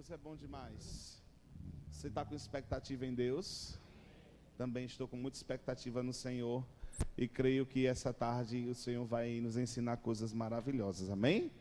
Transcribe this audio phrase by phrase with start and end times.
[0.00, 1.22] Deus é bom demais.
[1.90, 3.78] Você está com expectativa em Deus?
[4.56, 6.64] Também estou com muita expectativa no Senhor.
[7.18, 11.10] E creio que essa tarde o Senhor vai nos ensinar coisas maravilhosas.
[11.10, 11.52] Amém?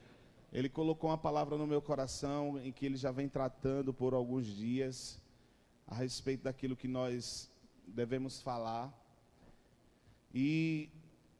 [0.54, 4.48] Ele colocou uma palavra no meu coração em que ele já vem tratando por alguns
[4.48, 5.21] dias
[5.86, 7.52] a respeito daquilo que nós
[7.86, 8.90] devemos falar.
[10.34, 10.90] E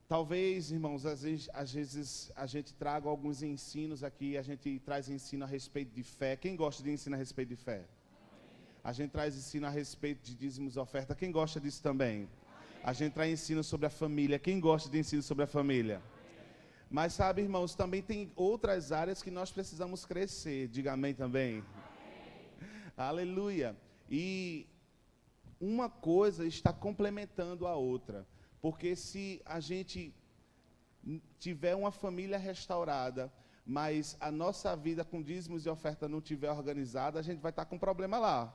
[0.10, 5.08] Talvez, irmãos, às vezes, às vezes, a gente traga alguns ensinos aqui, a gente traz
[5.08, 6.36] ensino a respeito de fé.
[6.36, 7.86] Quem gosta de ensino a respeito de fé?
[8.84, 11.14] A gente traz ensino a respeito de dízimos oferta.
[11.14, 12.28] Quem gosta disso também?
[12.84, 14.40] A gente traz ensino sobre a família.
[14.40, 16.02] Quem gosta de ensino sobre a família?
[16.90, 20.70] Mas sabe, irmãos, também tem outras áreas que nós precisamos crescer.
[20.70, 21.64] Diga amém também.
[22.98, 23.78] Aleluia.
[24.10, 24.66] E
[25.62, 28.26] uma coisa está complementando a outra.
[28.62, 30.14] Porque se a gente
[31.40, 33.32] tiver uma família restaurada,
[33.66, 37.66] mas a nossa vida com dízimos e oferta não tiver organizada, a gente vai estar
[37.66, 38.54] com problema lá.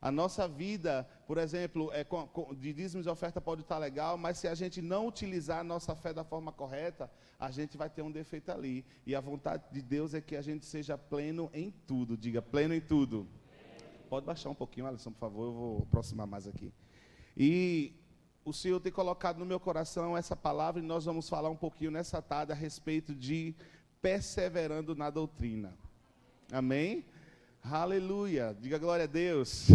[0.00, 4.18] A nossa vida, por exemplo, é, com, com, de dízimos e oferta pode estar legal,
[4.18, 7.08] mas se a gente não utilizar a nossa fé da forma correta,
[7.38, 8.84] a gente vai ter um defeito ali.
[9.06, 12.16] E a vontade de Deus é que a gente seja pleno em tudo.
[12.16, 13.28] Diga, pleno em tudo.
[14.10, 16.72] Pode baixar um pouquinho, Alisson, por favor, eu vou aproximar mais aqui.
[17.36, 17.94] E
[18.44, 21.90] o Senhor tem colocado no meu coração essa palavra e nós vamos falar um pouquinho
[21.90, 23.54] nessa tarde a respeito de
[24.00, 25.72] perseverando na doutrina.
[26.50, 27.04] Amém?
[27.62, 28.56] Aleluia.
[28.60, 29.68] Diga glória a Deus.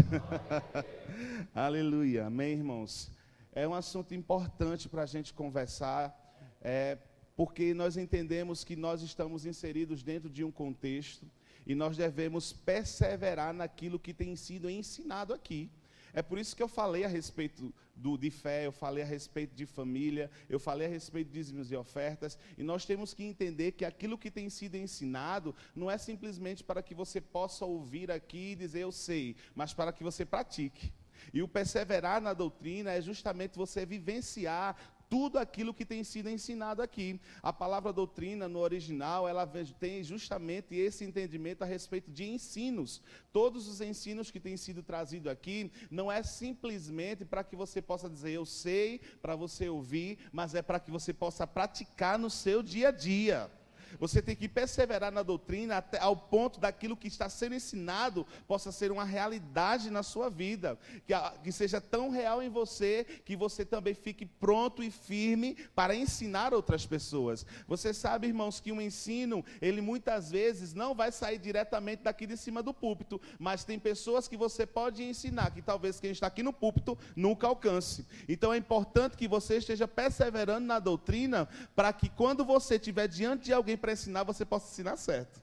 [1.56, 2.26] Aleluia.
[2.26, 3.10] Amém, irmãos?
[3.54, 6.14] É um assunto importante para a gente conversar,
[6.62, 6.98] é,
[7.36, 11.26] porque nós entendemos que nós estamos inseridos dentro de um contexto
[11.66, 15.72] e nós devemos perseverar naquilo que tem sido ensinado aqui.
[16.14, 19.56] É por isso que eu falei a respeito do, de fé, eu falei a respeito
[19.56, 23.72] de família, eu falei a respeito de dízimos e ofertas, e nós temos que entender
[23.74, 28.52] que aquilo que tem sido ensinado não é simplesmente para que você possa ouvir aqui
[28.52, 30.92] e dizer eu sei, mas para que você pratique.
[31.34, 34.76] E o perseverar na doutrina é justamente você vivenciar
[35.10, 37.20] tudo aquilo que tem sido ensinado aqui.
[37.42, 39.48] A palavra doutrina no original, ela
[39.80, 43.02] tem justamente esse entendimento a respeito de ensinos.
[43.32, 48.10] Todos os ensinos que têm sido trazidos aqui não é simplesmente para que você possa
[48.10, 52.62] dizer eu sei, para você ouvir, mas é para que você possa praticar no seu
[52.62, 53.57] dia a dia.
[54.00, 58.72] Você tem que perseverar na doutrina até ao ponto daquilo que está sendo ensinado possa
[58.72, 63.66] ser uma realidade na sua vida, que, que seja tão real em você que você
[63.66, 67.46] também fique pronto e firme para ensinar outras pessoas.
[67.68, 72.38] Você sabe, irmãos, que um ensino, ele muitas vezes não vai sair diretamente daqui de
[72.38, 76.44] cima do púlpito, mas tem pessoas que você pode ensinar que talvez quem está aqui
[76.44, 78.06] no púlpito nunca alcance.
[78.28, 83.46] Então é importante que você esteja perseverando na doutrina para que quando você estiver diante
[83.46, 85.42] de alguém para ensinar, você possa ensinar certo.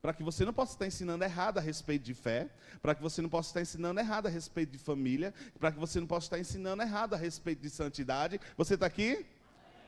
[0.00, 2.48] Para que você não possa estar ensinando errado a respeito de fé,
[2.80, 5.98] para que você não possa estar ensinando errado a respeito de família, para que você
[5.98, 8.40] não possa estar ensinando errado a respeito de santidade.
[8.56, 9.26] Você está aqui?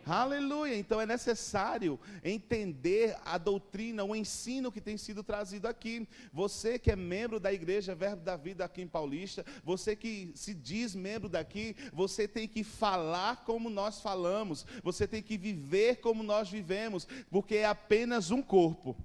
[0.07, 0.77] Aleluia!
[0.77, 6.09] Então é necessário entender a doutrina, o ensino que tem sido trazido aqui.
[6.33, 10.55] Você que é membro da Igreja Verbo da Vida aqui em Paulista, você que se
[10.55, 16.23] diz membro daqui, você tem que falar como nós falamos, você tem que viver como
[16.23, 18.97] nós vivemos, porque é apenas um corpo.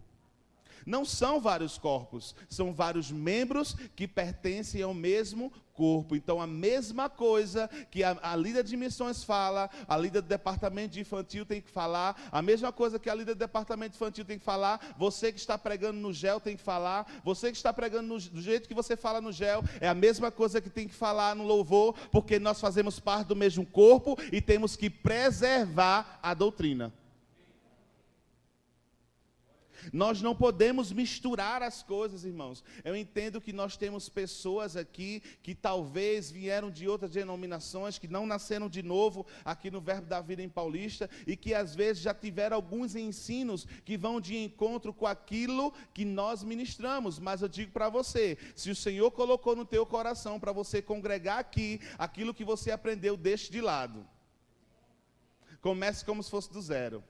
[0.86, 6.16] Não são vários corpos, são vários membros que pertencem ao mesmo corpo.
[6.16, 10.94] Então, a mesma coisa que a, a líder de missões fala, a líder do departamento
[10.94, 14.40] de infantil tem que falar, a mesma coisa que a líder do departamento infantil tem
[14.40, 18.08] que falar, você que está pregando no gel tem que falar, você que está pregando
[18.08, 20.96] no, do jeito que você fala no gel, é a mesma coisa que tem que
[20.96, 26.34] falar no louvor, porque nós fazemos parte do mesmo corpo e temos que preservar a
[26.34, 26.94] doutrina.
[29.92, 32.64] Nós não podemos misturar as coisas, irmãos.
[32.84, 38.26] Eu entendo que nós temos pessoas aqui que talvez vieram de outras denominações, que não
[38.26, 42.14] nasceram de novo aqui no Verbo da Vida em Paulista e que às vezes já
[42.14, 47.20] tiveram alguns ensinos que vão de encontro com aquilo que nós ministramos.
[47.20, 51.40] Mas eu digo para você, se o Senhor colocou no teu coração para você congregar
[51.40, 54.06] aqui, aquilo que você aprendeu, deixe de lado.
[55.62, 57.04] Comece como se fosse do zero.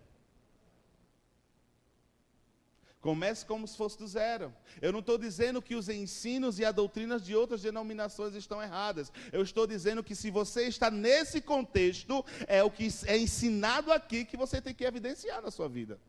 [3.06, 4.52] Comece como se fosse do zero.
[4.82, 9.12] Eu não estou dizendo que os ensinos e a doutrinas de outras denominações estão erradas.
[9.32, 14.26] Eu estou dizendo que se você está nesse contexto, é o que é ensinado aqui
[14.26, 16.00] que você tem que evidenciar na sua vida.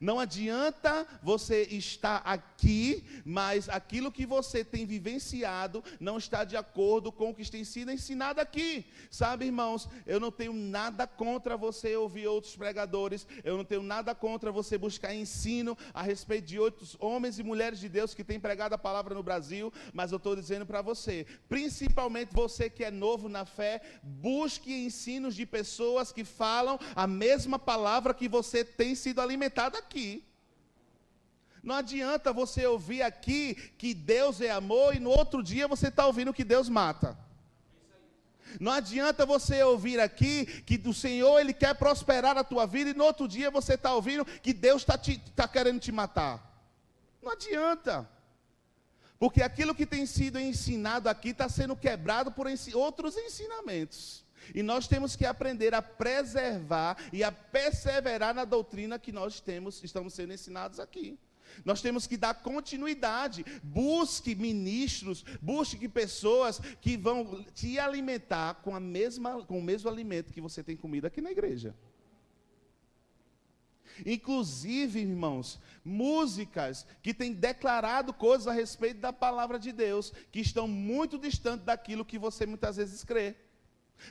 [0.00, 7.10] Não adianta você estar aqui, mas aquilo que você tem vivenciado não está de acordo
[7.10, 8.86] com o que tem sido ensinado aqui.
[9.10, 14.14] Sabe, irmãos, eu não tenho nada contra você ouvir outros pregadores, eu não tenho nada
[14.14, 18.38] contra você buscar ensino a respeito de outros homens e mulheres de Deus que têm
[18.38, 22.90] pregado a palavra no Brasil, mas eu estou dizendo para você, principalmente você que é
[22.90, 28.94] novo na fé, busque ensinos de pessoas que falam a mesma palavra que você tem
[28.94, 30.24] sido alimentado aqui.
[31.62, 36.06] Não adianta você ouvir aqui que Deus é amor e no outro dia você está
[36.06, 37.18] ouvindo que Deus mata.
[38.58, 42.94] Não adianta você ouvir aqui que o Senhor ele quer prosperar a tua vida e
[42.94, 44.98] no outro dia você está ouvindo que Deus está
[45.36, 46.34] tá querendo te matar.
[47.22, 48.08] Não adianta.
[49.18, 54.24] Porque aquilo que tem sido ensinado aqui está sendo quebrado por outros ensinamentos.
[54.54, 59.82] E nós temos que aprender a preservar e a perseverar na doutrina que nós temos,
[59.82, 61.18] estamos sendo ensinados aqui.
[61.64, 63.44] Nós temos que dar continuidade.
[63.62, 70.32] Busque ministros, busque pessoas que vão te alimentar com, a mesma, com o mesmo alimento
[70.32, 71.74] que você tem comido aqui na igreja.
[74.06, 80.66] Inclusive, irmãos, músicas que têm declarado coisas a respeito da palavra de Deus, que estão
[80.66, 83.36] muito distantes daquilo que você muitas vezes crê.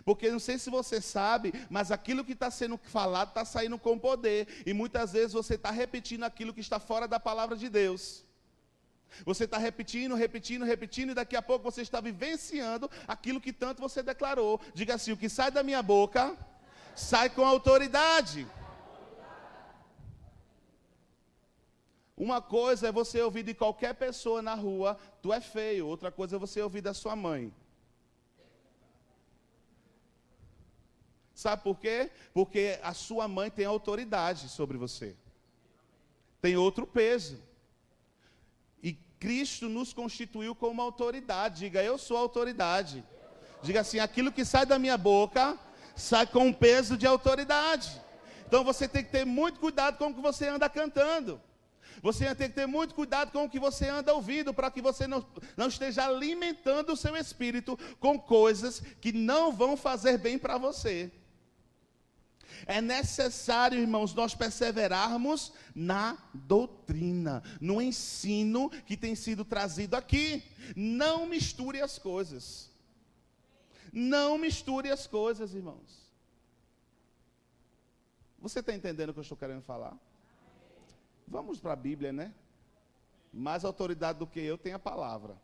[0.03, 3.97] Porque não sei se você sabe, mas aquilo que está sendo falado está saindo com
[3.97, 4.47] poder.
[4.65, 8.23] E muitas vezes você está repetindo aquilo que está fora da palavra de Deus.
[9.25, 13.81] Você está repetindo, repetindo, repetindo, e daqui a pouco você está vivenciando aquilo que tanto
[13.81, 14.61] você declarou.
[14.73, 16.37] Diga assim: o que sai da minha boca,
[16.95, 18.47] sai com autoridade.
[22.15, 25.87] Uma coisa é você ouvir de qualquer pessoa na rua, tu é feio.
[25.87, 27.53] Outra coisa é você ouvir da sua mãe.
[31.39, 32.11] Sabe por quê?
[32.33, 35.15] Porque a sua mãe tem autoridade sobre você.
[36.41, 37.41] Tem outro peso.
[38.83, 41.61] E Cristo nos constituiu como autoridade.
[41.61, 43.05] Diga, eu sou autoridade.
[43.63, 45.57] Diga assim: aquilo que sai da minha boca
[45.95, 47.89] sai com um peso de autoridade.
[48.45, 51.41] Então você tem que ter muito cuidado com o que você anda cantando.
[52.01, 55.07] Você tem que ter muito cuidado com o que você anda ouvindo, para que você
[55.07, 55.25] não,
[55.55, 61.09] não esteja alimentando o seu espírito com coisas que não vão fazer bem para você.
[62.65, 70.43] É necessário, irmãos, nós perseverarmos na doutrina, no ensino que tem sido trazido aqui.
[70.75, 72.69] Não misture as coisas.
[73.91, 76.09] Não misture as coisas, irmãos.
[78.39, 79.97] Você está entendendo o que eu estou querendo falar?
[81.27, 82.33] Vamos para a Bíblia, né?
[83.33, 85.37] Mais autoridade do que eu tem a palavra.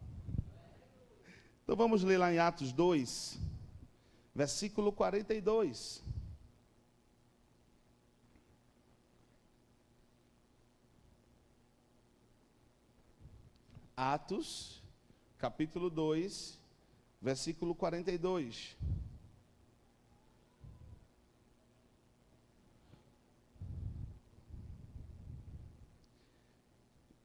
[1.63, 3.39] Então vamos ler lá em Atos 2,
[4.33, 6.03] versículo 42.
[13.97, 14.83] Atos,
[15.37, 16.59] capítulo 2,
[17.21, 18.75] versículo 42.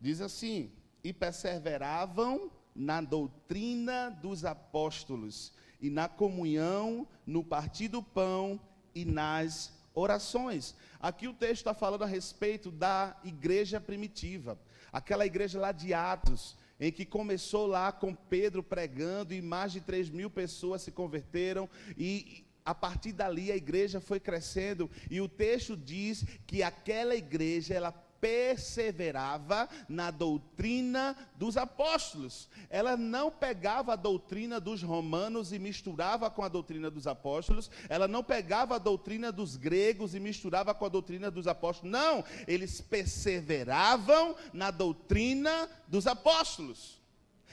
[0.00, 0.70] Diz assim:
[1.02, 8.60] E perseveravam na doutrina dos apóstolos, e na comunhão, no partir do pão
[8.94, 10.74] e nas orações.
[11.00, 14.58] Aqui o texto está falando a respeito da igreja primitiva,
[14.92, 19.80] aquela igreja lá de Atos, em que começou lá com Pedro pregando e mais de
[19.80, 25.28] 3 mil pessoas se converteram e a partir dali a igreja foi crescendo e o
[25.28, 32.48] texto diz que aquela igreja ela perseverava na doutrina dos apóstolos.
[32.68, 37.70] Ela não pegava a doutrina dos romanos e misturava com a doutrina dos apóstolos.
[37.88, 41.92] Ela não pegava a doutrina dos gregos e misturava com a doutrina dos apóstolos.
[41.92, 47.00] Não, eles perseveravam na doutrina dos apóstolos.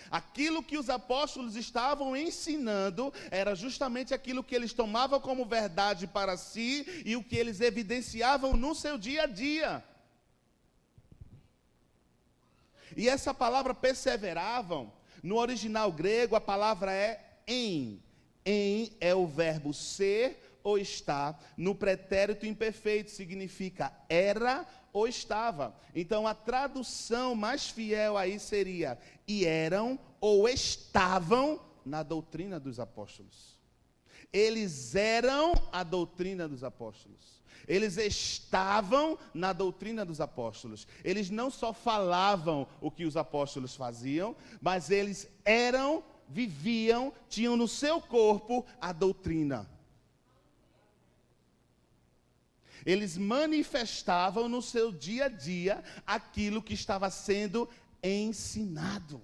[0.10, 6.38] Aquilo que os apóstolos estavam ensinando era justamente aquilo que eles tomavam como verdade para
[6.38, 9.84] si e o que eles evidenciavam no seu dia a dia.
[12.96, 14.92] E essa palavra perseveravam,
[15.22, 18.02] no original grego, a palavra é em.
[18.46, 21.42] Em é o verbo ser ou estar.
[21.58, 25.76] No pretérito imperfeito significa era ou estava.
[25.94, 33.58] Então a tradução mais fiel aí seria: e eram ou estavam na doutrina dos apóstolos.
[34.32, 37.37] Eles eram a doutrina dos apóstolos.
[37.68, 40.88] Eles estavam na doutrina dos apóstolos.
[41.04, 47.68] Eles não só falavam o que os apóstolos faziam, mas eles eram, viviam, tinham no
[47.68, 49.70] seu corpo a doutrina.
[52.86, 57.68] Eles manifestavam no seu dia a dia aquilo que estava sendo
[58.02, 59.22] ensinado.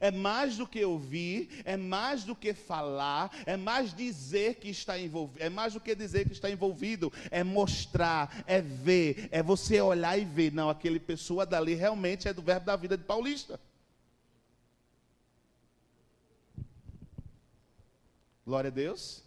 [0.00, 4.98] É mais do que ouvir, é mais do que falar, é mais dizer que está
[4.98, 9.80] envolvido, é mais do que dizer que está envolvido, é mostrar, é ver, é você
[9.80, 13.60] olhar e ver, não, aquele pessoa dali realmente é do verbo da vida de Paulista.
[18.46, 19.22] Glória a Deus.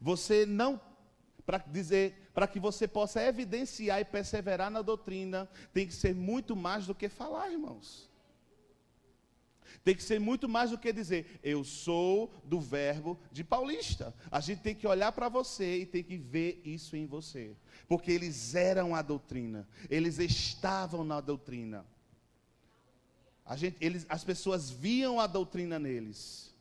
[0.00, 0.80] Você não
[1.44, 6.54] para dizer, para que você possa evidenciar e perseverar na doutrina, tem que ser muito
[6.54, 8.11] mais do que falar, irmãos.
[9.84, 14.14] Tem que ser muito mais do que dizer, eu sou do verbo de Paulista.
[14.30, 17.56] A gente tem que olhar para você e tem que ver isso em você.
[17.88, 21.84] Porque eles eram a doutrina, eles estavam na doutrina.
[23.44, 26.54] A gente, eles, as pessoas viam a doutrina neles.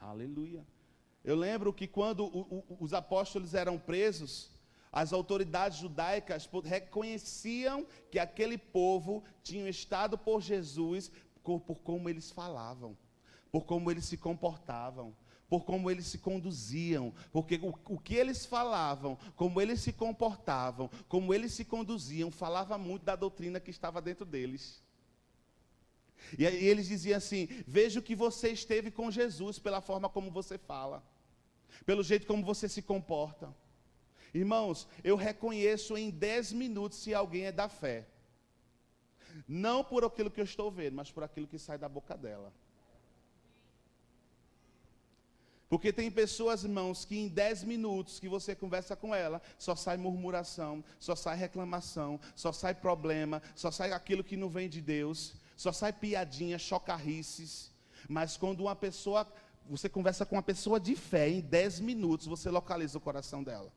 [0.00, 0.66] Aleluia.
[1.22, 4.50] Eu lembro que quando o, o, os apóstolos eram presos,
[4.94, 11.10] as autoridades judaicas reconheciam que aquele povo tinha estado por Jesus
[11.42, 12.96] por, como eles falavam,
[13.50, 15.12] por como eles se comportavam,
[15.48, 20.88] por como eles se conduziam, porque o, o, que eles falavam, como eles se comportavam,
[21.08, 24.80] como eles se conduziam, falava muito da doutrina que estava dentro deles.
[26.38, 30.56] E aí eles diziam assim: Vejo que você esteve com Jesus pela forma como você
[30.56, 31.02] fala,
[31.84, 33.52] pelo jeito como você se comporta.
[34.34, 38.06] Irmãos, eu reconheço em 10 minutos se alguém é da fé.
[39.46, 42.52] Não por aquilo que eu estou vendo, mas por aquilo que sai da boca dela.
[45.68, 49.96] Porque tem pessoas, irmãos, que em 10 minutos que você conversa com ela, só sai
[49.96, 55.34] murmuração, só sai reclamação, só sai problema, só sai aquilo que não vem de Deus.
[55.56, 57.72] Só sai piadinha, chocarrices.
[58.08, 59.26] Mas quando uma pessoa,
[59.68, 63.72] você conversa com uma pessoa de fé, em 10 minutos você localiza o coração dela.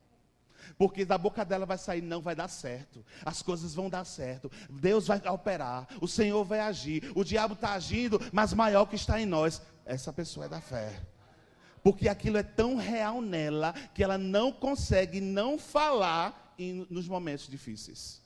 [0.76, 3.04] Porque da boca dela vai sair, não vai dar certo.
[3.24, 4.50] As coisas vão dar certo.
[4.68, 5.86] Deus vai operar.
[6.00, 7.10] O Senhor vai agir.
[7.14, 9.62] O diabo está agindo, mas maior que está em nós.
[9.84, 11.00] Essa pessoa é da fé.
[11.82, 17.46] Porque aquilo é tão real nela que ela não consegue não falar em, nos momentos
[17.46, 18.20] difíceis.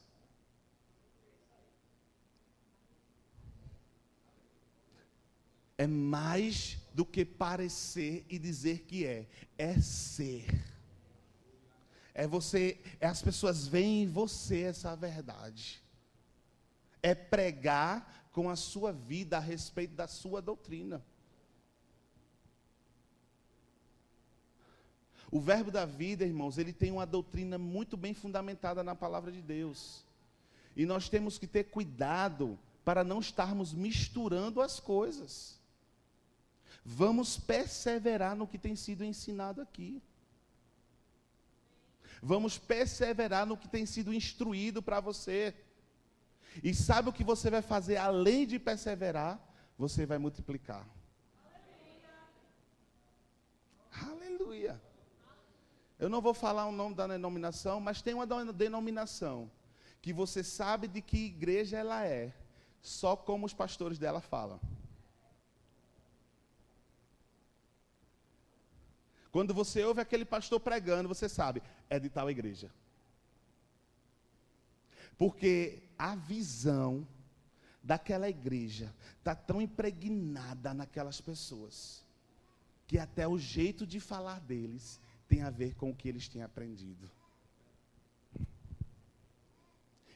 [5.83, 9.27] é mais do que parecer e dizer que é,
[9.59, 10.72] é ser.
[12.15, 15.83] É você, é as pessoas veem em você essa verdade.
[17.03, 21.03] É pregar com a sua vida a respeito da sua doutrina.
[25.31, 29.41] O verbo da vida, irmãos, ele tem uma doutrina muito bem fundamentada na palavra de
[29.41, 30.05] Deus.
[30.77, 35.59] E nós temos que ter cuidado para não estarmos misturando as coisas.
[36.85, 40.03] Vamos perseverar no que tem sido ensinado aqui.
[42.25, 45.53] Vamos perseverar no que tem sido instruído para você.
[46.63, 49.41] E sabe o que você vai fazer além de perseverar?
[49.77, 50.87] Você vai multiplicar.
[53.93, 54.39] Aleluia.
[54.39, 54.83] Aleluia.
[55.99, 59.51] Eu não vou falar o nome da denominação, mas tem uma denominação
[60.01, 62.33] que você sabe de que igreja ela é,
[62.81, 64.61] só como os pastores dela falam.
[69.33, 72.71] Quando você ouve aquele pastor pregando, você sabe, é de tal igreja.
[75.17, 77.07] Porque a visão
[77.83, 82.05] daquela igreja está tão impregnada naquelas pessoas,
[82.87, 86.43] que até o jeito de falar deles tem a ver com o que eles têm
[86.43, 87.11] aprendido.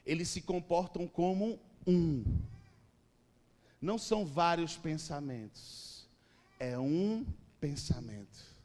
[0.05, 2.23] Eles se comportam como um.
[3.81, 6.07] Não são vários pensamentos,
[6.61, 7.25] é um
[7.59, 8.56] pensamento.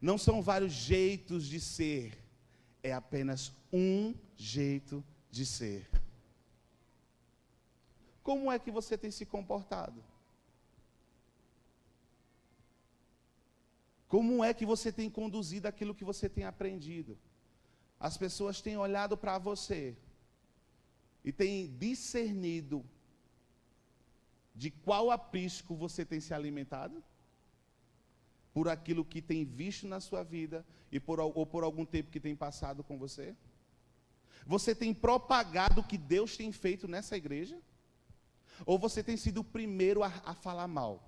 [0.00, 2.18] Não são vários jeitos de ser,
[2.82, 5.88] é apenas um jeito de ser.
[8.22, 10.02] Como é que você tem se comportado?
[14.08, 17.18] Como é que você tem conduzido aquilo que você tem aprendido?
[17.98, 19.96] As pessoas têm olhado para você
[21.24, 22.84] e têm discernido
[24.54, 27.02] de qual aprisco você tem se alimentado?
[28.56, 32.18] Por aquilo que tem visto na sua vida e por, ou por algum tempo que
[32.18, 33.36] tem passado com você?
[34.46, 37.60] Você tem propagado o que Deus tem feito nessa igreja?
[38.64, 41.06] Ou você tem sido o primeiro a, a falar mal?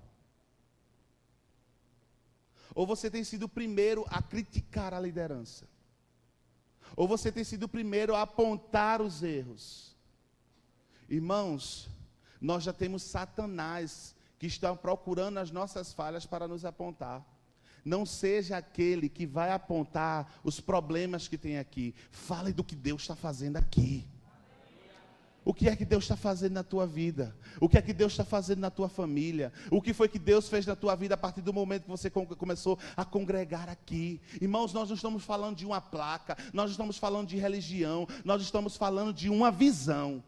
[2.75, 5.67] Ou você tem sido o primeiro a criticar a liderança?
[6.95, 9.97] Ou você tem sido o primeiro a apontar os erros?
[11.09, 11.89] Irmãos,
[12.39, 17.38] nós já temos Satanás que estão procurando as nossas falhas para nos apontar.
[17.89, 21.95] Não seja aquele que vai apontar os problemas que tem aqui.
[22.11, 24.07] Fale do que Deus está fazendo aqui.
[25.43, 27.35] O que é que Deus está fazendo na tua vida?
[27.59, 29.51] O que é que Deus está fazendo na tua família?
[29.71, 32.11] O que foi que Deus fez na tua vida a partir do momento que você
[32.11, 34.21] começou a congregar aqui?
[34.43, 38.77] Irmãos, nós não estamos falando de uma placa, nós estamos falando de religião, nós estamos
[38.77, 40.23] falando de uma visão.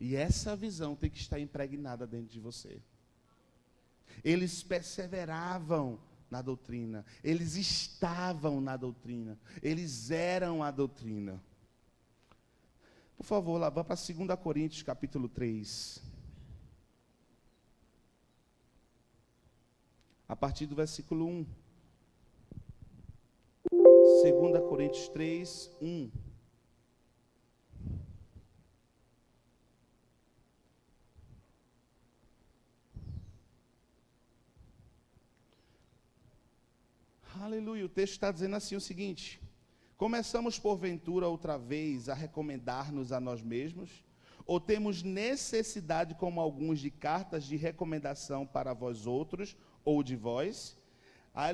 [0.00, 2.82] E essa visão tem que estar impregnada dentro de você.
[4.24, 5.98] Eles perseveravam
[6.30, 11.42] na doutrina, eles estavam na doutrina, eles eram a doutrina.
[13.16, 16.02] Por favor, lá vá para 2 Coríntios capítulo 3.
[20.28, 21.46] A partir do versículo 1.
[23.72, 26.29] 2 Coríntios 3, 1.
[37.40, 37.86] Aleluia.
[37.86, 39.40] O texto está dizendo assim o seguinte:
[39.96, 44.04] Começamos, porventura, outra vez a recomendar-nos a nós mesmos?
[44.44, 50.76] Ou temos necessidade, como alguns, de cartas de recomendação para vós outros ou de vós?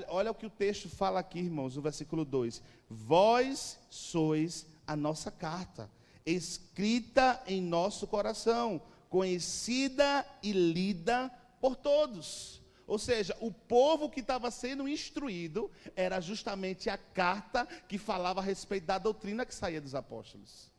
[0.09, 5.31] Olha o que o texto fala aqui, irmãos, no versículo 2: Vós sois a nossa
[5.31, 5.89] carta,
[6.25, 12.66] escrita em nosso coração, conhecida e lida por todos.
[12.87, 18.45] Ou seja, o povo que estava sendo instruído era justamente a carta que falava a
[18.45, 20.71] respeito da doutrina que saía dos apóstolos.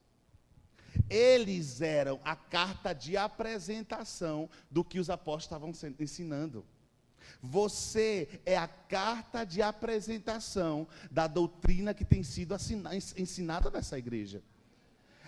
[1.09, 6.65] Eles eram a carta de apresentação do que os apóstolos estavam ensinando.
[7.41, 12.55] Você é a carta de apresentação da doutrina que tem sido
[13.17, 14.41] ensinada nessa igreja.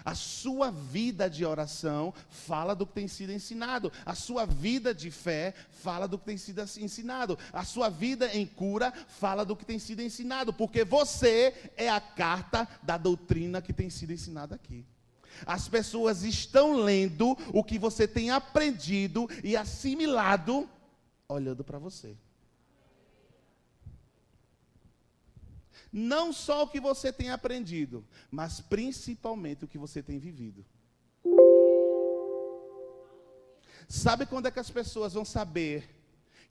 [0.09, 3.93] A sua vida de oração fala do que tem sido ensinado.
[4.03, 7.37] A sua vida de fé fala do que tem sido ensinado.
[7.53, 10.51] A sua vida em cura fala do que tem sido ensinado.
[10.51, 14.83] Porque você é a carta da doutrina que tem sido ensinada aqui.
[15.45, 20.67] As pessoas estão lendo o que você tem aprendido e assimilado
[21.27, 22.17] olhando para você.
[25.91, 30.65] Não só o que você tem aprendido, mas principalmente o que você tem vivido.
[33.87, 35.97] Sabe quando é que as pessoas vão saber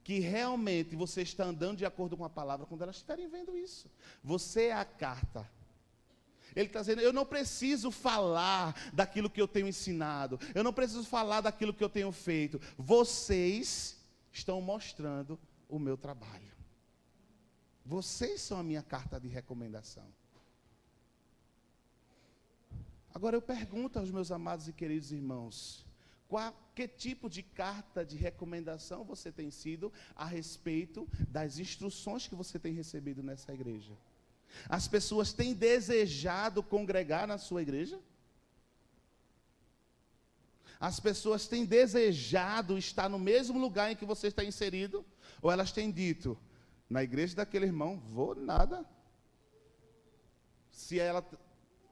[0.03, 3.89] que realmente você está andando de acordo com a palavra quando elas estiverem vendo isso?
[4.25, 5.49] Você é a carta.
[6.57, 11.05] Ele está dizendo: eu não preciso falar daquilo que eu tenho ensinado, eu não preciso
[11.05, 12.61] falar daquilo que eu tenho feito.
[12.77, 13.97] Vocês
[14.33, 16.58] estão mostrando o meu trabalho.
[17.89, 20.05] Vocês são a minha carta de recomendação.
[23.15, 25.87] Agora eu pergunto aos meus amados e queridos irmãos:
[26.29, 32.35] qual, que tipo de carta de recomendação você tem sido a respeito das instruções que
[32.35, 33.97] você tem recebido nessa igreja?
[34.69, 37.99] As pessoas têm desejado congregar na sua igreja?
[40.79, 45.07] As pessoas têm desejado estar no mesmo lugar em que você está inserido?
[45.41, 46.39] Ou elas têm dito:
[46.89, 48.85] na igreja daquele irmão, vou nada.
[50.71, 51.25] Se ela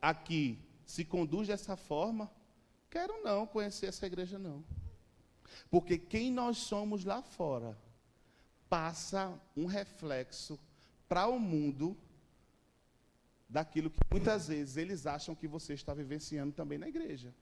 [0.00, 2.30] aqui se conduz dessa forma,
[2.88, 4.64] quero não conhecer essa igreja não.
[5.70, 7.76] Porque quem nós somos lá fora
[8.68, 10.58] passa um reflexo
[11.08, 11.96] para o mundo
[13.48, 17.34] daquilo que muitas vezes eles acham que você está vivenciando também na igreja.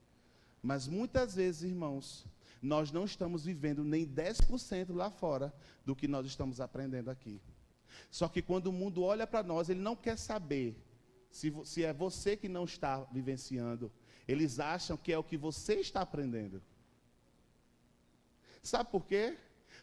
[0.62, 2.27] Mas muitas vezes, irmãos,
[2.64, 5.53] nós não estamos vivendo nem 10% lá fora
[5.85, 7.40] do que nós estamos aprendendo aqui.
[8.11, 10.74] Só que quando o mundo olha para nós, ele não quer saber
[11.31, 13.92] se, se é você que não está vivenciando.
[14.27, 16.62] Eles acham que é o que você está aprendendo.
[18.62, 19.37] Sabe por quê?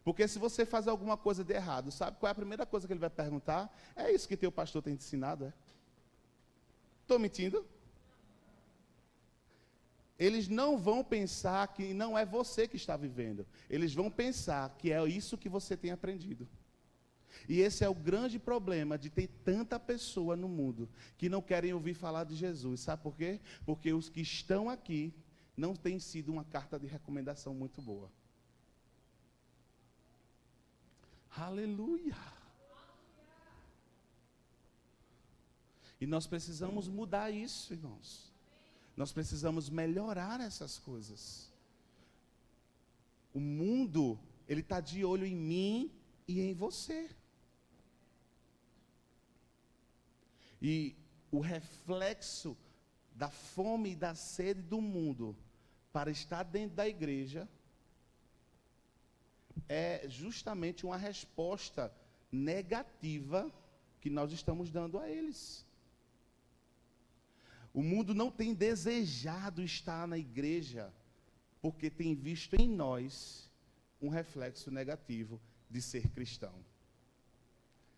[0.03, 2.93] Porque se você faz alguma coisa de errado, sabe qual é a primeira coisa que
[2.93, 3.71] ele vai perguntar?
[3.95, 5.53] É isso que teu pastor tem te ensinado, é?
[7.03, 7.63] Estou mentindo?
[10.21, 13.43] Eles não vão pensar que não é você que está vivendo.
[13.67, 16.47] Eles vão pensar que é isso que você tem aprendido.
[17.49, 21.73] E esse é o grande problema de ter tanta pessoa no mundo que não querem
[21.73, 22.81] ouvir falar de Jesus.
[22.81, 23.41] Sabe por quê?
[23.65, 25.11] Porque os que estão aqui
[25.57, 28.11] não têm sido uma carta de recomendação muito boa.
[31.35, 32.15] Aleluia!
[35.99, 38.30] E nós precisamos mudar isso, irmãos.
[39.01, 41.51] Nós precisamos melhorar essas coisas.
[43.33, 45.91] O mundo, ele está de olho em mim
[46.27, 47.09] e em você.
[50.61, 50.95] E
[51.31, 52.55] o reflexo
[53.15, 55.35] da fome e da sede do mundo
[55.91, 57.49] para estar dentro da igreja
[59.67, 61.91] é justamente uma resposta
[62.31, 63.51] negativa
[63.99, 65.65] que nós estamos dando a eles.
[67.73, 70.93] O mundo não tem desejado estar na igreja,
[71.61, 73.49] porque tem visto em nós
[74.01, 76.53] um reflexo negativo de ser cristão.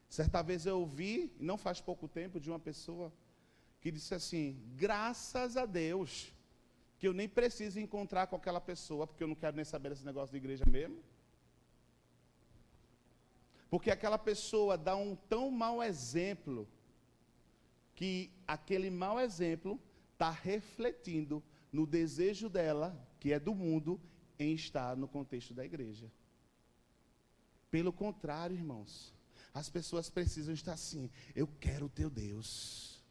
[0.10, 3.12] Certa vez eu ouvi, não faz pouco tempo, de uma pessoa
[3.82, 6.32] que disse assim: graças a Deus,
[7.00, 10.06] que eu nem preciso encontrar com aquela pessoa, porque eu não quero nem saber desse
[10.06, 11.02] negócio de igreja mesmo.
[13.70, 16.68] Porque aquela pessoa dá um tão mau exemplo,
[17.96, 19.80] que aquele mau exemplo
[20.14, 24.00] está refletindo no desejo dela, que é do mundo,
[24.38, 26.12] em estar no contexto da igreja.
[27.70, 29.14] Pelo contrário, irmãos,
[29.54, 33.02] as pessoas precisam estar assim: eu quero o teu Deus,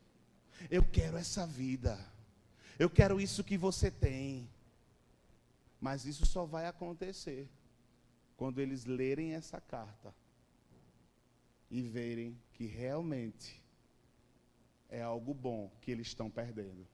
[0.71, 1.99] eu quero essa vida,
[2.79, 4.49] eu quero isso que você tem.
[5.81, 7.51] Mas isso só vai acontecer
[8.37, 10.15] quando eles lerem essa carta
[11.69, 13.62] e verem que realmente
[14.93, 16.87] é algo bom que eles estão perdendo.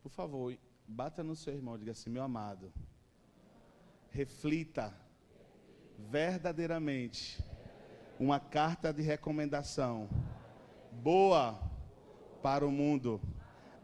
[0.00, 2.72] Por favor, bata no seu irmão e diga assim: meu amado,
[4.10, 4.94] reflita
[5.98, 7.42] verdadeiramente
[8.18, 10.08] uma carta de recomendação
[10.92, 11.60] boa
[12.40, 13.20] para o mundo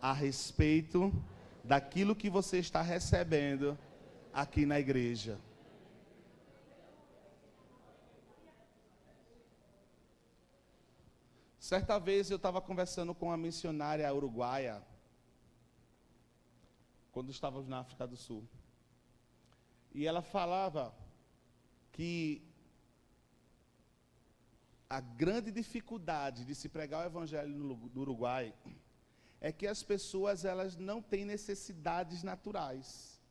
[0.00, 1.12] a respeito
[1.64, 3.76] daquilo que você está recebendo
[4.32, 5.36] aqui na igreja.
[11.70, 14.83] Certa vez eu estava conversando com uma missionária uruguaia,
[17.12, 18.42] quando estávamos na África do Sul.
[19.94, 20.92] E ela falava
[21.92, 22.42] que
[24.88, 28.52] a grande dificuldade de se pregar o evangelho no, Uruguai
[29.40, 33.22] é que as pessoas elas não têm necessidades naturais.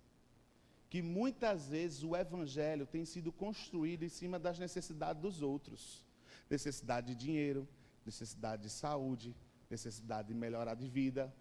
[0.89, 6.05] Que muitas vezes o evangelho tem sido construído em cima das necessidades dos outros.
[6.49, 7.67] Necessidade de dinheiro,
[8.05, 9.35] necessidade de saúde,
[9.69, 11.33] necessidade de melhorar de vida.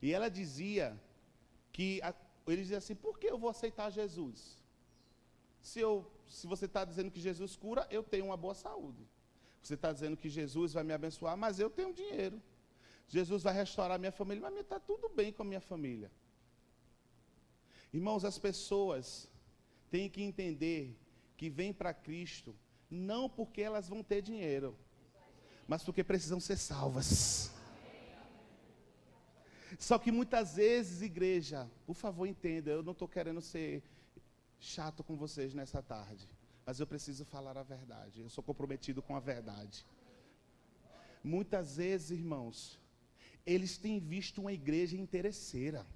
[0.00, 1.00] E ela dizia
[1.72, 2.00] que
[2.46, 4.58] ele dizia assim: "Por que eu vou aceitar Jesus?
[5.60, 9.06] Se eu se você está dizendo que Jesus cura, eu tenho uma boa saúde.
[9.62, 12.40] Você está dizendo que Jesus vai me abençoar, mas eu tenho dinheiro.
[13.08, 16.10] Jesus vai restaurar minha família, mas está tudo bem com a minha família.
[17.92, 19.28] Irmãos, as pessoas
[19.90, 20.94] têm que entender
[21.36, 22.54] que vêm para Cristo
[22.90, 24.76] não porque elas vão ter dinheiro,
[25.68, 27.52] mas porque precisam ser salvas.
[29.78, 33.82] Só que muitas vezes, igreja, por favor, entenda, eu não estou querendo ser
[34.58, 36.26] chato com vocês nessa tarde,
[36.64, 38.22] mas eu preciso falar a verdade.
[38.22, 39.84] Eu sou comprometido com a verdade.
[41.22, 42.80] Muitas vezes, irmãos,
[43.44, 45.86] eles têm visto uma igreja interesseira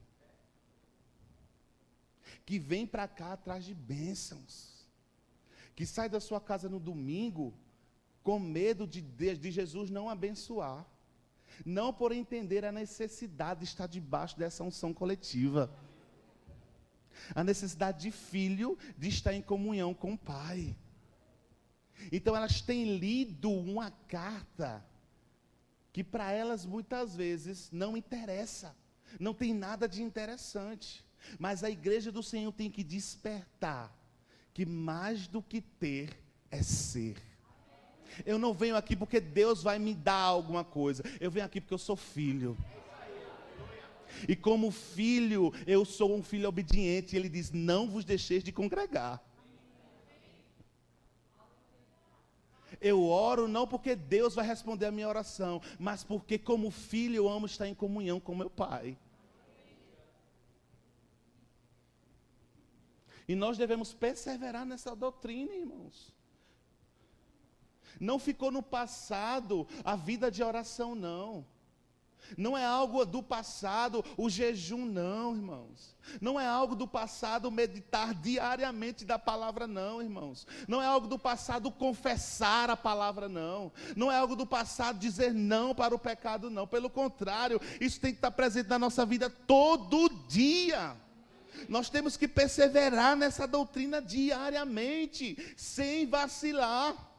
[2.44, 4.86] que vem para cá atrás de bênçãos,
[5.74, 7.54] que sai da sua casa no domingo
[8.22, 10.86] com medo de, de Jesus não abençoar,
[11.64, 15.70] não por entender a necessidade de estar debaixo dessa unção coletiva
[17.34, 20.76] a necessidade de filho de estar em comunhão com o Pai.
[22.10, 24.84] Então elas têm lido uma carta
[25.92, 28.74] que para elas muitas vezes não interessa,
[29.20, 31.04] não tem nada de interessante.
[31.38, 33.96] Mas a igreja do Senhor tem que despertar
[34.52, 36.18] que mais do que ter
[36.50, 37.16] é ser.
[38.24, 41.02] Eu não venho aqui porque Deus vai me dar alguma coisa.
[41.20, 42.56] Eu venho aqui porque eu sou filho.
[44.28, 47.16] E como filho, eu sou um filho obediente.
[47.16, 49.22] Ele diz: Não vos deixeis de congregar.
[52.80, 57.28] Eu oro não porque Deus vai responder a minha oração, mas porque, como filho, eu
[57.28, 58.98] amo estar em comunhão com meu Pai.
[63.28, 66.12] E nós devemos perseverar nessa doutrina, irmãos.
[68.00, 71.44] Não ficou no passado a vida de oração, não.
[72.36, 75.94] Não é algo do passado o jejum, não, irmãos.
[76.20, 80.46] Não é algo do passado meditar diariamente da palavra, não, irmãos.
[80.66, 83.72] Não é algo do passado confessar a palavra, não.
[83.96, 86.66] Não é algo do passado dizer não para o pecado, não.
[86.66, 90.96] Pelo contrário, isso tem que estar presente na nossa vida todo dia.
[91.68, 97.11] Nós temos que perseverar nessa doutrina diariamente, sem vacilar.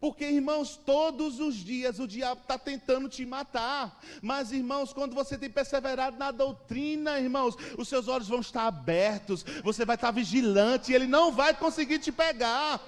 [0.00, 4.00] Porque, irmãos, todos os dias o diabo está tentando te matar.
[4.22, 9.44] Mas, irmãos, quando você tem perseverado na doutrina, irmãos, os seus olhos vão estar abertos,
[9.64, 12.80] você vai estar vigilante e ele não vai conseguir te pegar.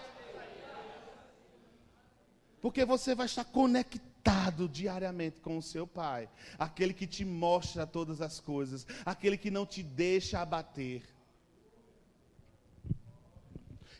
[2.61, 8.20] Porque você vai estar conectado diariamente com o seu Pai, aquele que te mostra todas
[8.20, 11.03] as coisas, aquele que não te deixa abater.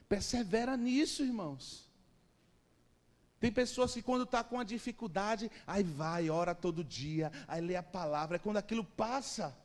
[0.09, 1.90] Persevera nisso, irmãos.
[3.41, 7.75] Tem pessoas que quando está com a dificuldade, aí vai, ora todo dia, aí lê
[7.75, 9.57] a palavra, quando aquilo passa,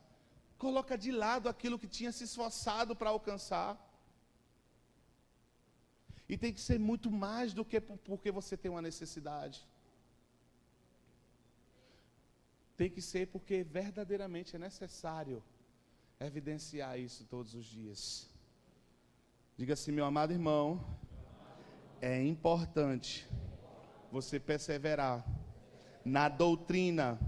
[0.58, 3.78] coloca de lado aquilo que tinha se esforçado para alcançar.
[6.28, 9.68] E tem que ser muito mais do que porque você tem uma necessidade.
[12.78, 15.44] Tem que ser porque verdadeiramente é necessário
[16.20, 18.30] evidenciar isso todos os dias.
[19.58, 20.84] Diga assim, meu amado irmão,
[22.02, 23.28] é importante
[24.12, 25.26] você perseverar
[26.04, 27.20] na doutrina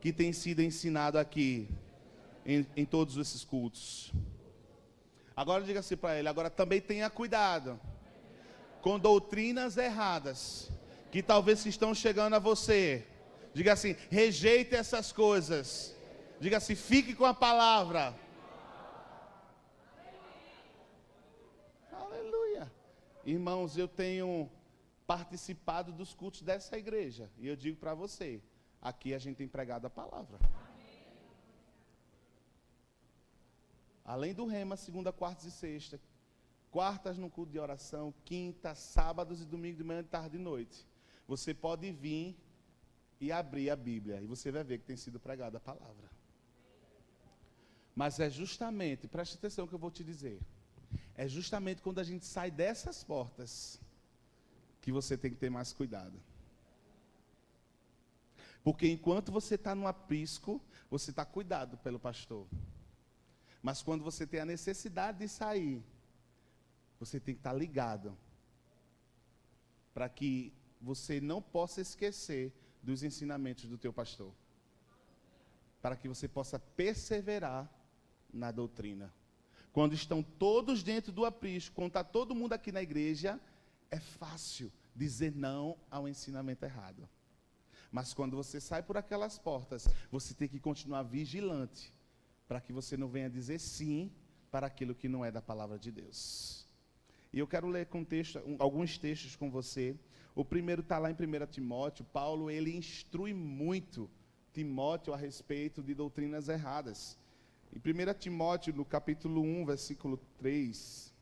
[0.00, 1.68] que tem sido ensinado aqui
[2.44, 4.12] em, em todos esses cultos.
[5.36, 7.80] Agora diga assim para ele, agora também tenha cuidado
[8.80, 10.70] com doutrinas erradas
[11.10, 13.06] que talvez estão chegando a você.
[13.52, 15.96] Diga assim: rejeite essas coisas.
[16.38, 18.14] Diga assim: fique com a palavra.
[21.92, 22.70] Aleluia.
[23.24, 24.50] Irmãos, eu tenho
[25.10, 27.28] participado dos cultos dessa igreja.
[27.36, 28.40] E eu digo para você:
[28.80, 30.38] aqui a gente tem pregado a palavra.
[34.04, 36.00] Além do rema, segunda, quarta e sexta,
[36.70, 40.86] quartas no culto de oração, quinta, sábados e domingos de manhã, tarde e noite.
[41.26, 42.36] Você pode vir
[43.20, 46.08] e abrir a Bíblia e você vai ver que tem sido pregada a palavra.
[47.96, 50.40] Mas é justamente, preste atenção que eu vou te dizer.
[51.16, 53.80] É justamente quando a gente sai dessas portas
[54.80, 56.20] que você tem que ter mais cuidado.
[58.62, 62.46] Porque enquanto você está no aprisco, você está cuidado pelo pastor.
[63.62, 65.82] Mas quando você tem a necessidade de sair,
[66.98, 68.16] você tem que estar ligado
[69.94, 74.32] para que você não possa esquecer dos ensinamentos do teu pastor.
[75.80, 77.70] Para que você possa perseverar
[78.32, 79.12] na doutrina.
[79.72, 83.40] Quando estão todos dentro do aprisco, quando está todo mundo aqui na igreja,
[83.90, 87.08] é fácil dizer não ao ensinamento errado.
[87.90, 91.92] Mas quando você sai por aquelas portas, você tem que continuar vigilante,
[92.46, 94.12] para que você não venha dizer sim
[94.50, 96.66] para aquilo que não é da palavra de Deus.
[97.32, 99.96] E eu quero ler texto, alguns textos com você.
[100.34, 102.04] O primeiro está lá em 1 Timóteo.
[102.04, 104.10] Paulo, ele instrui muito
[104.52, 107.16] Timóteo a respeito de doutrinas erradas.
[107.72, 111.14] Em 1 Timóteo, no capítulo 1, versículo 3.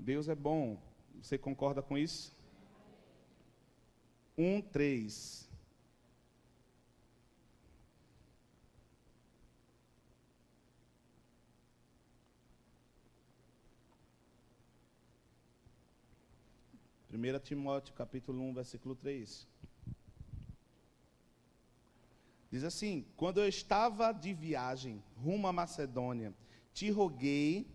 [0.00, 0.80] Deus é bom.
[1.20, 2.34] Você concorda com isso?
[4.36, 5.50] 1, 3.
[17.12, 19.46] 1 Timóteo capítulo 1, versículo 3.
[22.50, 26.34] Diz assim: Quando eu estava de viagem rumo à Macedônia,
[26.72, 27.66] te roguei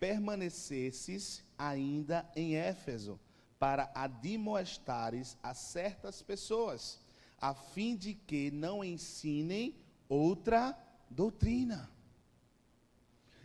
[0.00, 3.20] permanecesses ainda em Éfeso,
[3.58, 6.98] para admoestares a certas pessoas,
[7.38, 9.74] a fim de que não ensinem
[10.08, 10.74] outra
[11.10, 11.90] doutrina.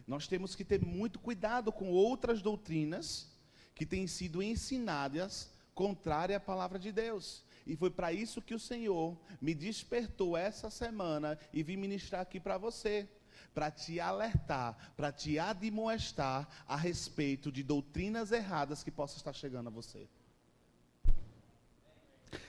[0.08, 3.28] Nós temos que ter muito cuidado com outras doutrinas
[3.73, 7.43] que têm sido ensinadas contrária à palavra de Deus.
[7.67, 12.39] E foi para isso que o Senhor me despertou essa semana e vim ministrar aqui
[12.39, 13.10] para você,
[13.53, 19.67] para te alertar, para te admoestar a respeito de doutrinas erradas que possam estar chegando
[19.67, 20.08] a você.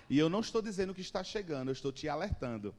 [0.08, 2.74] E eu não estou dizendo que está chegando, eu estou te alertando.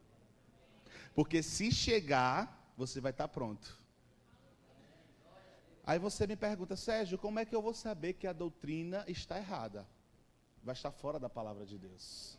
[1.14, 3.78] Porque se chegar, você vai estar pronto.
[5.86, 9.38] Aí você me pergunta, Sérgio, como é que eu vou saber que a doutrina está
[9.38, 9.88] errada?
[10.62, 12.38] Vai estar fora da palavra de Deus.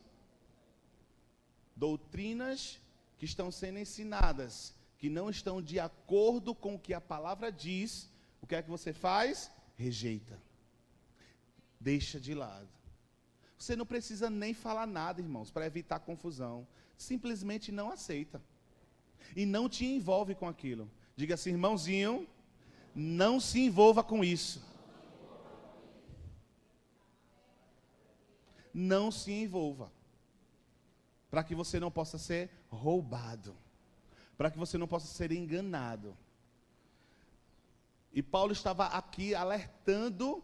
[1.74, 2.78] Doutrinas
[3.16, 8.10] que estão sendo ensinadas, que não estão de acordo com o que a palavra diz,
[8.42, 9.50] o que é que você faz?
[9.76, 10.42] Rejeita.
[11.80, 12.68] Deixa de lado.
[13.56, 16.66] Você não precisa nem falar nada, irmãos, para evitar confusão.
[16.96, 18.42] Simplesmente não aceita.
[19.36, 20.90] E não te envolve com aquilo.
[21.16, 22.26] Diga assim, irmãozinho,
[22.94, 24.64] não se envolva com isso.
[28.74, 29.92] Não se envolva.
[31.30, 33.56] Para que você não possa ser roubado.
[34.38, 36.16] Para que você não possa ser enganado.
[38.10, 40.42] E Paulo estava aqui alertando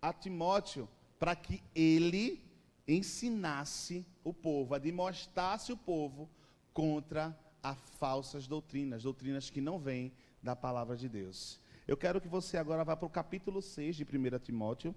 [0.00, 2.44] a Timóteo para que ele
[2.86, 6.28] ensinasse o povo, admoestasse o povo
[6.72, 11.58] contra as falsas doutrinas, doutrinas que não vêm da palavra de Deus.
[11.88, 14.94] Eu quero que você agora vá para o capítulo 6 de 1 Timóteo.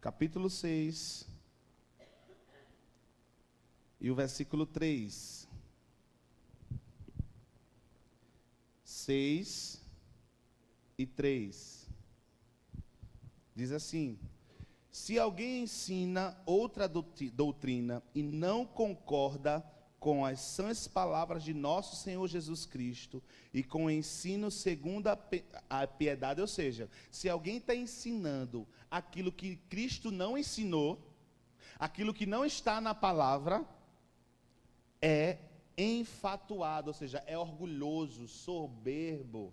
[0.00, 1.26] Capítulo 6.
[4.00, 5.49] E o versículo 3.
[9.04, 9.80] 6
[10.98, 11.88] e 3.
[13.54, 14.18] Diz assim:
[14.90, 19.64] Se alguém ensina outra doutrina e não concorda
[19.98, 25.86] com as sãs palavras de nosso Senhor Jesus Cristo e com o ensino segundo a
[25.86, 31.06] piedade, ou seja, se alguém está ensinando aquilo que Cristo não ensinou,
[31.78, 33.64] aquilo que não está na palavra,
[35.02, 35.38] é
[35.80, 39.52] enfatuado, ou seja, é orgulhoso, soberbo,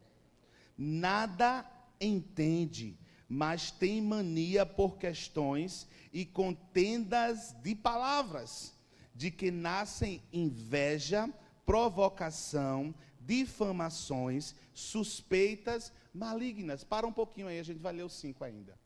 [0.78, 1.66] nada
[2.02, 2.98] entende,
[3.30, 8.74] mas tem mania por questões e contendas de palavras,
[9.16, 11.30] de que nascem inveja,
[11.66, 16.84] provocação, difamações, suspeitas malignas.
[16.84, 18.78] Para um pouquinho aí, a gente vai ler os cinco ainda.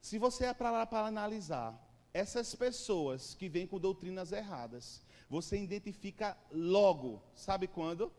[0.00, 1.82] Se você é para analisar,
[2.14, 8.12] essas pessoas que vêm com doutrinas erradas, você identifica logo, sabe quando?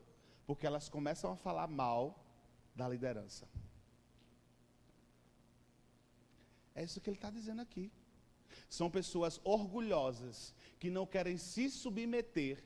[0.46, 2.24] Porque elas começam a falar mal
[2.76, 3.48] da liderança.
[6.76, 7.92] É isso que ele está dizendo aqui.
[8.70, 12.64] São pessoas orgulhosas que não querem se submeter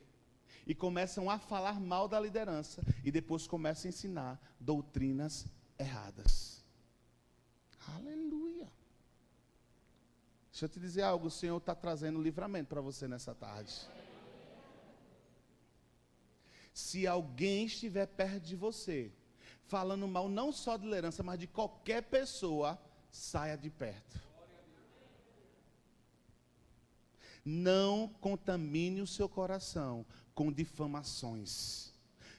[0.65, 5.47] e começam a falar mal da liderança e depois começam a ensinar doutrinas
[5.79, 6.63] erradas.
[7.95, 8.71] Aleluia.
[10.51, 13.73] Deixa eu te dizer algo, o Senhor está trazendo livramento para você nessa tarde.
[16.73, 19.11] Se alguém estiver perto de você,
[19.65, 22.79] falando mal não só de liderança, mas de qualquer pessoa,
[23.11, 24.19] saia de perto.
[27.43, 31.91] Não contamine o seu coração com difamações.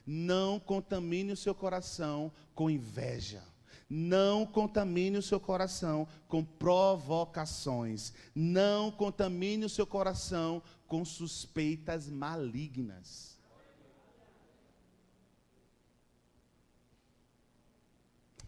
[0.06, 3.42] Não contamine o seu coração com inveja.
[3.88, 8.12] Não contamine o seu coração com provocações.
[8.34, 13.38] Não contamine o seu coração com suspeitas malignas.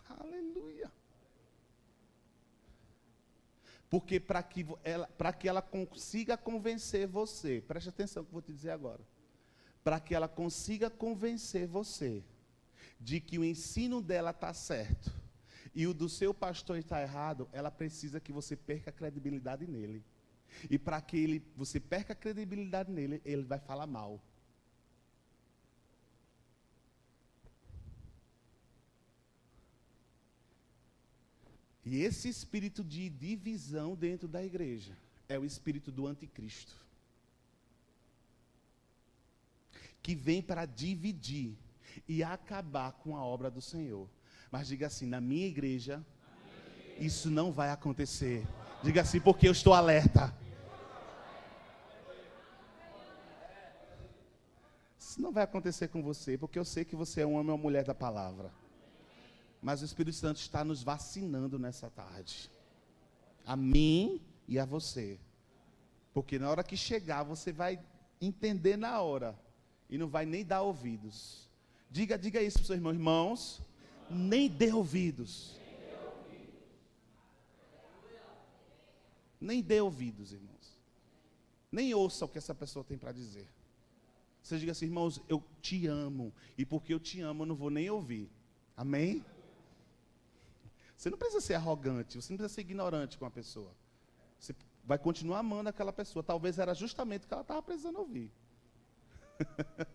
[0.08, 0.90] Aleluia.
[3.94, 8.52] Porque para que, ela, que ela consiga convencer você, preste atenção que eu vou te
[8.52, 9.00] dizer agora.
[9.84, 12.24] Para que ela consiga convencer você
[12.98, 15.12] de que o ensino dela está certo
[15.72, 20.04] e o do seu pastor está errado, ela precisa que você perca a credibilidade nele.
[20.68, 24.20] E para que ele, você perca a credibilidade nele, ele vai falar mal.
[31.84, 34.96] E esse espírito de divisão dentro da igreja
[35.28, 36.74] é o espírito do anticristo.
[40.02, 41.56] Que vem para dividir
[42.08, 44.08] e acabar com a obra do Senhor.
[44.50, 46.04] Mas diga assim: na minha igreja,
[46.98, 48.46] isso não vai acontecer.
[48.82, 50.34] Diga assim, porque eu estou alerta.
[54.98, 57.58] Isso não vai acontecer com você, porque eu sei que você é um homem ou
[57.58, 58.50] mulher da palavra.
[59.64, 62.50] Mas o Espírito Santo está nos vacinando nessa tarde.
[63.46, 65.18] A mim e a você.
[66.12, 67.82] Porque na hora que chegar, você vai
[68.20, 69.34] entender na hora.
[69.88, 71.48] E não vai nem dar ouvidos.
[71.90, 72.92] Diga, diga isso para os seus irmãos.
[72.92, 73.62] Irmãos,
[74.10, 75.58] nem dê ouvidos.
[79.40, 80.78] Nem dê ouvidos, irmãos.
[81.72, 83.48] Nem ouça o que essa pessoa tem para dizer.
[84.42, 86.34] Você diga assim, irmãos, eu te amo.
[86.58, 88.30] E porque eu te amo, eu não vou nem ouvir.
[88.76, 89.24] Amém?
[90.96, 93.74] Você não precisa ser arrogante, você não precisa ser ignorante com a pessoa.
[94.38, 94.54] Você
[94.84, 96.22] vai continuar amando aquela pessoa.
[96.22, 98.30] Talvez era justamente o que ela estava precisando ouvir.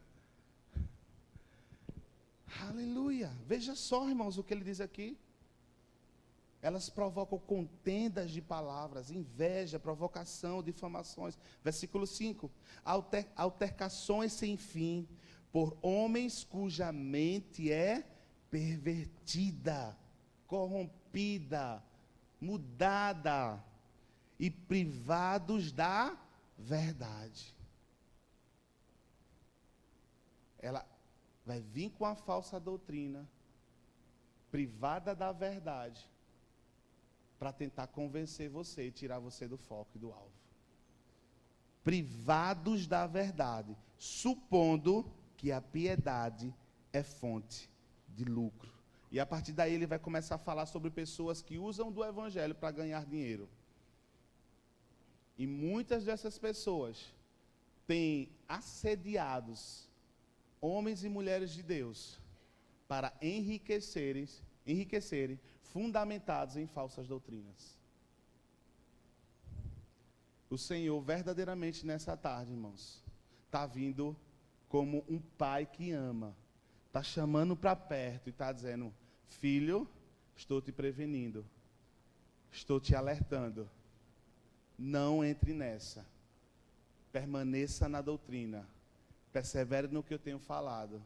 [2.68, 3.32] Aleluia.
[3.46, 5.18] Veja só, irmãos, o que ele diz aqui.
[6.62, 11.38] Elas provocam contendas de palavras, inveja, provocação, difamações.
[11.64, 12.52] Versículo 5:
[12.84, 15.08] Alter, altercações sem fim
[15.52, 18.06] por homens cuja mente é
[18.52, 19.98] pervertida
[20.50, 21.82] corrompida,
[22.42, 23.64] mudada
[24.40, 26.18] e privados da
[26.58, 27.56] verdade.
[30.58, 30.86] Ela
[31.46, 33.30] vai vir com a falsa doutrina,
[34.52, 36.10] privada da verdade,
[37.38, 40.34] para tentar convencer você e tirar você do foco e do alvo.
[41.84, 46.54] Privados da verdade, supondo que a piedade
[46.91, 47.70] é fonte
[48.10, 48.78] de lucro.
[49.12, 52.53] E a partir daí ele vai começar a falar sobre pessoas que usam do evangelho
[52.53, 53.49] para ganhar dinheiro.
[55.38, 57.14] E muitas dessas pessoas
[57.88, 59.88] têm assediados
[60.62, 62.20] homens e mulheres de Deus
[62.88, 64.28] para enriquecerem,
[64.66, 67.80] enriquecerem fundamentados em falsas doutrinas.
[70.49, 73.03] o Senhor verdadeiramente nessa tarde, irmãos,
[73.45, 74.18] está vindo
[74.68, 76.36] como um pai que ama,
[77.00, 78.93] está chamando para perto e está dizendo:
[79.28, 79.88] Filho,
[80.36, 81.45] estou te prevenindo,
[82.52, 83.70] estou te alertando,
[84.78, 86.06] não entre nessa,
[87.12, 88.68] permaneça na doutrina,
[89.32, 91.02] persevere no que eu tenho falado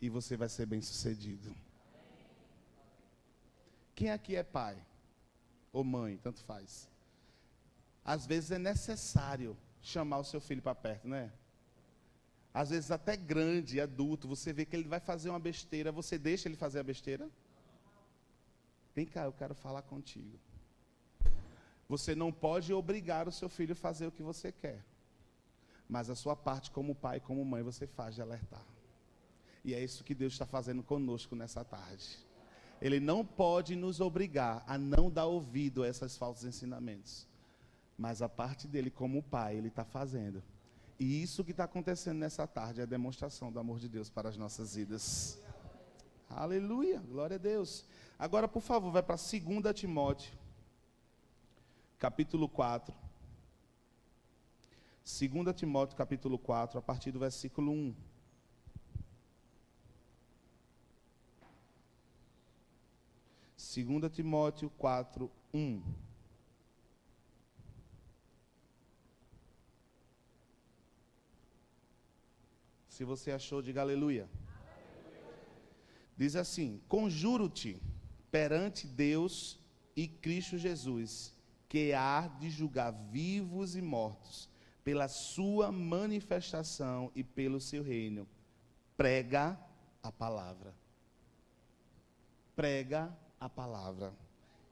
[0.00, 1.54] e você vai ser bem sucedido.
[3.94, 4.76] Quem aqui é pai?
[5.72, 6.88] Ou mãe, tanto faz.
[8.04, 11.32] Às vezes é necessário chamar o seu filho para perto, né?
[12.56, 16.48] Às vezes até grande, adulto, você vê que ele vai fazer uma besteira, você deixa
[16.48, 17.28] ele fazer a besteira?
[18.94, 20.38] Vem cá, eu quero falar contigo.
[21.86, 24.82] Você não pode obrigar o seu filho a fazer o que você quer.
[25.86, 28.64] Mas a sua parte como pai, como mãe, você faz de alertar.
[29.62, 32.08] E é isso que Deus está fazendo conosco nessa tarde.
[32.80, 37.28] Ele não pode nos obrigar a não dar ouvido a esses falsos ensinamentos.
[37.98, 40.42] Mas a parte dele, como pai, ele está fazendo.
[40.98, 44.28] E isso que está acontecendo nessa tarde é a demonstração do amor de Deus para
[44.28, 45.38] as nossas vidas.
[46.28, 47.84] Aleluia, glória a Deus.
[48.18, 50.32] Agora, por favor, vai para 2 Timóteo,
[51.98, 52.94] capítulo 4.
[55.04, 57.94] 2 Timóteo, capítulo 4, a partir do versículo 1.
[63.84, 66.05] 2 Timóteo 4, 1.
[72.96, 74.26] Se você achou, diga aleluia.
[76.16, 77.78] Diz assim: Conjuro-te
[78.30, 79.60] perante Deus
[79.94, 81.34] e Cristo Jesus,
[81.68, 84.48] que há de julgar vivos e mortos,
[84.82, 88.26] pela sua manifestação e pelo seu reino.
[88.96, 89.60] Prega
[90.02, 90.74] a palavra.
[92.54, 94.14] Prega a palavra.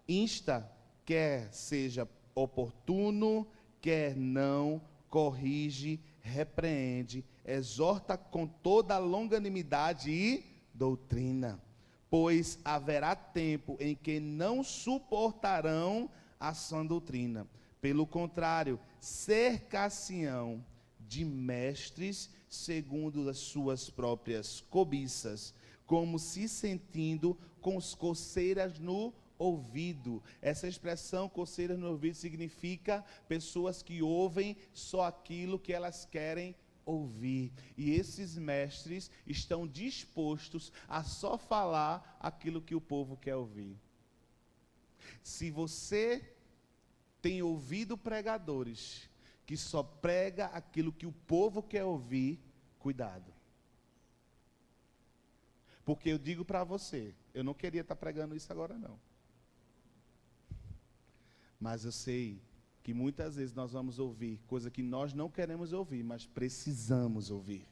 [0.08, 0.66] Insta,
[1.04, 3.46] quer seja oportuno,
[3.82, 11.62] quer não, corrige, repreende, exorta com toda longanimidade e doutrina.
[12.08, 16.08] Pois haverá tempo em que não suportarão
[16.40, 17.46] a sã doutrina.
[17.80, 20.64] Pelo contrário, cercar-se-ão
[20.98, 25.52] de mestres segundo as suas próprias cobiças,
[25.84, 30.22] como se sentindo com coceiras no ouvido.
[30.40, 36.54] Essa expressão coceiras no ouvido significa pessoas que ouvem só aquilo que elas querem
[36.84, 37.52] ouvir.
[37.76, 43.78] E esses mestres estão dispostos a só falar aquilo que o povo quer ouvir.
[45.22, 46.34] Se você
[47.20, 49.08] tem ouvido pregadores
[49.46, 52.40] que só prega aquilo que o povo quer ouvir,
[52.78, 53.32] cuidado.
[55.84, 58.98] Porque eu digo para você, eu não queria estar tá pregando isso agora não.
[61.64, 62.42] Mas eu sei
[62.82, 67.66] que muitas vezes nós vamos ouvir coisa que nós não queremos ouvir, mas precisamos ouvir.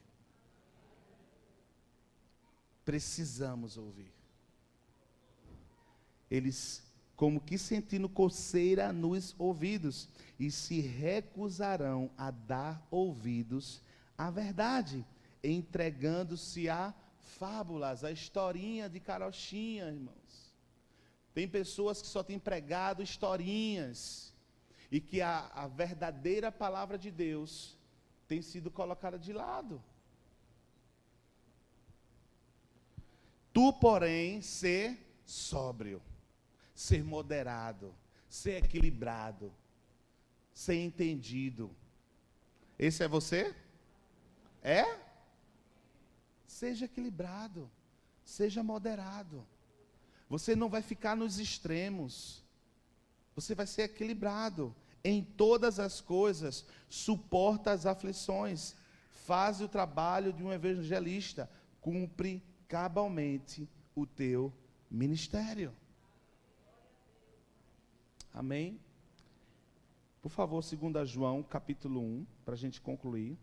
[2.83, 4.11] Precisamos ouvir.
[6.27, 6.81] Eles,
[7.15, 13.79] como que sentindo coceira nos ouvidos, e se recusarão a dar ouvidos
[14.17, 15.05] à verdade,
[15.43, 16.95] entregando-se a
[17.37, 20.42] fábulas, a historinha de carochinha, irmãos.
[21.33, 24.33] Tem pessoas que só têm pregado historinhas
[24.91, 27.77] e que a, a verdadeira palavra de Deus
[28.27, 29.83] tem sido colocada de lado.
[33.51, 36.01] Tu, porém, ser sóbrio,
[36.73, 37.93] ser moderado,
[38.29, 39.53] ser equilibrado,
[40.53, 41.75] ser entendido.
[42.77, 43.55] Esse é você?
[44.61, 44.99] É?
[46.47, 47.69] Seja equilibrado,
[48.23, 49.45] seja moderado.
[50.33, 52.43] Você não vai ficar nos extremos.
[53.35, 54.75] Você vai ser equilibrado.
[55.03, 58.73] Em todas as coisas, suporta as aflições.
[59.27, 61.47] Faz o trabalho de um evangelista.
[61.79, 64.51] Cumpre cabalmente o teu
[64.89, 65.71] ministério.
[68.33, 68.79] Amém?
[70.19, 73.37] Por favor, 2 João, capítulo 1, para a gente concluir.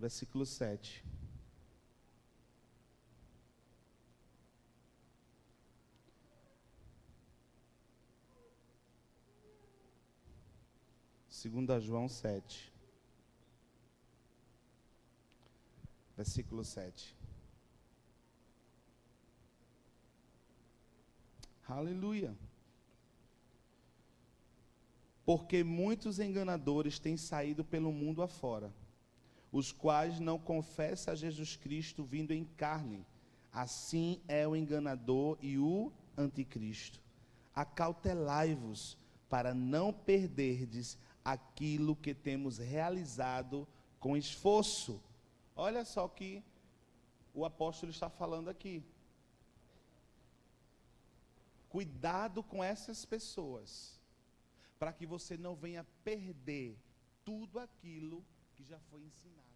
[0.00, 1.04] Versículo 7.
[11.28, 12.72] Segunda João 7.
[16.16, 17.14] Versículo 7.
[21.68, 22.34] Aleluia.
[25.24, 28.72] Porque muitos enganadores têm saído pelo mundo afora
[29.52, 33.06] os quais não confessam a Jesus Cristo vindo em carne.
[33.52, 37.00] Assim é o enganador e o anticristo.
[37.54, 38.96] Acautelai-vos
[39.28, 43.66] para não perderdes aquilo que temos realizado
[43.98, 45.02] com esforço.
[45.56, 46.42] Olha só o que
[47.34, 48.82] o apóstolo está falando aqui.
[51.68, 54.00] Cuidado com essas pessoas,
[54.78, 56.76] para que você não venha perder
[57.24, 58.24] tudo aquilo
[58.60, 59.49] que já foi ensinado.